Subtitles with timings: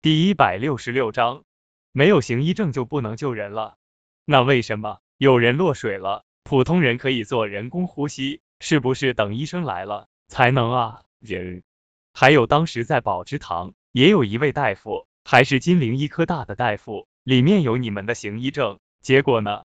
[0.00, 1.42] 第一百六十六章，
[1.90, 3.76] 没有行医证就不能救人了。
[4.24, 8.40] 那为什么有人落水了，普通人可以做人工呼吸？
[8.60, 11.02] 是不是等医生来了才能啊？
[11.18, 11.64] 人，
[12.12, 19.64] 还有当时在宝芝堂也有一位大夫，还是金陵医科大的大夫，里面有你们的行医证，结果呢？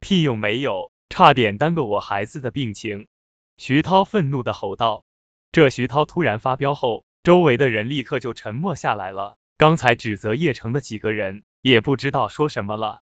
[0.00, 3.06] 屁用没有，差点耽搁我孩子的病情。
[3.58, 5.04] 徐涛愤怒的吼道。
[5.52, 9.36] 这徐涛突然发飙后，周围的人立刻就沉默下来了。
[9.56, 13.02] 刚才指责叶城的几个人也不知道说什么了，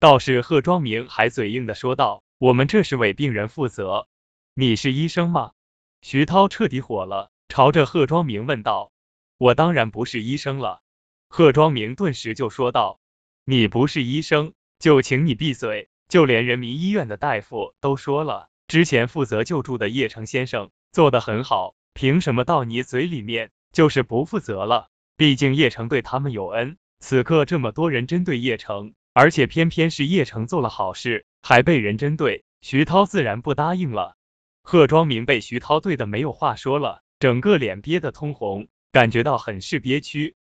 [0.00, 4.08] 倒是贺庄明还嘴硬的说道：“我们这是为病人负责。”
[4.54, 5.52] 你是医生吗？
[6.00, 8.90] 徐涛彻底火了，朝着贺庄明问道
[9.38, 10.82] ：“我当然不是医生了。”
[11.30, 12.98] 贺庄明顿时就说道
[13.46, 15.88] ：“你不是医生，就请你闭嘴。
[16.08, 24.88] 就连人民医院的大夫都说了，之前负责救助的叶城先生做的很好，凭什么到你嘴里面就是不负责了？”
[25.22, 34.16] 毕竟叶城对他们有恩，此刻这么多人针对叶城，而且偏偏是叶城做了好事，还被人针对，徐涛自然不答应了。
[34.64, 40.34] 贺庄明被徐涛对的没有话说了，整个脸憋得通红，感觉到很是憋屈。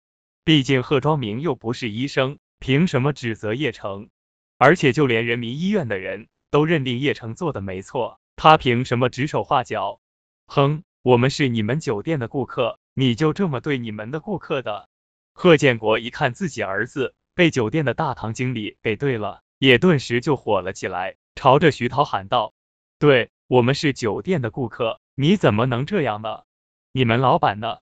[0.43, 4.09] 毕竟贺庄明又不是医生，凭什么指责叶城？
[4.57, 10.01] 而且就连人民医院的人都认定叶城做的没错，他凭什么指手画脚？
[10.47, 12.79] 哼，我们是你们酒店的顾客。
[12.93, 14.89] 你就这么对你们的顾客的？
[15.33, 22.53] 贺建国一看自己儿子被酒店的大堂经理给对了，也顿时就火了起来，朝着徐涛喊道
[22.99, 26.43] ：“对我们是酒店的顾客，你怎么能这样呢？
[26.91, 27.77] 你们老板呢？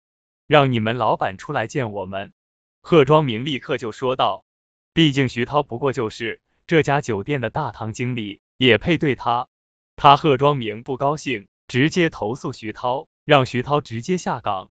[0.45, 2.33] 让你们老板出来见我们。”
[2.81, 4.45] 贺庄明立刻就说道
[4.93, 9.47] ：“毕竟徐涛不过就是这家酒店的大堂经理，也配对他？
[9.95, 14.69] 他贺庄明不高兴，直接投诉徐涛，让徐涛直接下岗。”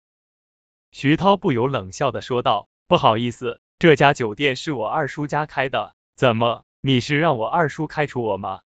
[0.93, 8.61] 徐涛不由冷笑的说道：“不好意思，这家酒店是我二叔家开的，怎么你是让我二叔开除我吗？”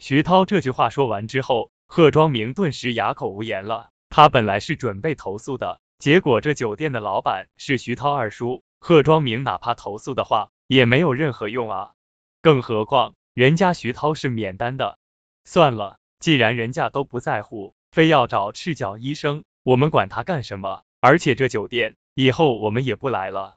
[0.00, 3.90] 徐涛这句话说完之后，贺庄明顿时哑口无言了。
[4.08, 11.92] 他本来是准备投诉的，结果这酒店的老板是徐涛二叔，贺庄明哪怕投诉的话也没有任何用啊。
[12.40, 14.98] 更何况人家徐涛是免单的。
[15.44, 20.82] 算了，既然人家都不在乎，非要找赤脚医生，我们管他干什么？
[21.00, 23.56] 而且这酒店以后我们也不来了。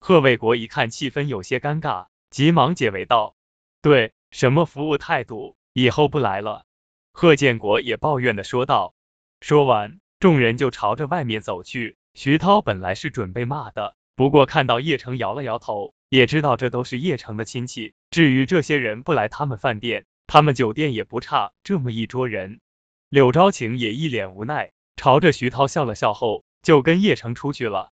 [0.00, 3.36] 贺卫国一看气氛有些尴尬，急忙解围道
[3.82, 6.64] ：“对，什么服务态度，以后不来了。”
[7.12, 8.94] 贺建国也抱怨的说道。
[9.40, 11.96] 说完，众人就朝着外面走去。
[12.14, 17.94] 徐涛本来是准备骂的，不过看到叶城摇了摇头，也知道这都是叶城的亲戚。
[18.10, 22.60] 至于这些人不来他们饭店，他们酒店也不差这么一桌人。
[23.08, 26.44] 柳昭晴也一脸无奈，朝着徐涛笑了笑后。
[26.62, 27.90] 就跟叶城出去了，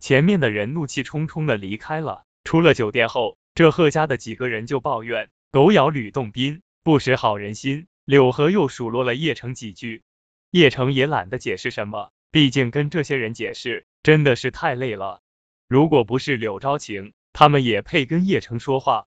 [0.00, 2.24] 前面的人怒气冲冲的离开了。
[2.44, 7.86] 出了酒店后，这贺家的几个人就抱怨狗咬吕洞宾，不识好人心。
[8.04, 10.02] 柳河又数落了叶城几句，
[10.50, 15.20] 叶城也懒得解释什么，毕竟跟这些人解释真的是太累了。
[15.68, 19.06] 如果不是柳昭晴，他们也配跟叶城说话。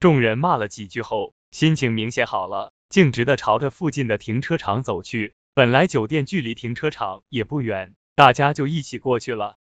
[0.00, 5.34] 众人骂了几句后，心情明显好了，径直的朝着附近的停车场走去。
[5.54, 7.94] 本来酒店距离停车场也不远。
[8.20, 9.56] 大家就一起过去了。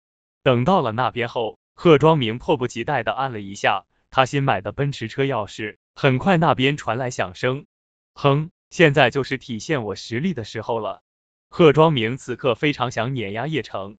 [0.42, 5.76] 等到了那边后，贺庄明迫不及待的按了一下他新买的奔驰车钥匙。
[5.94, 7.66] 很快那边传来响声，
[8.14, 11.02] 哼，现在就是体现我实力的时候了。
[11.50, 13.98] 贺庄明此刻非常想碾压叶城，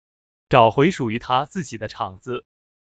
[0.49, 2.47] 找回属于他自己的场子。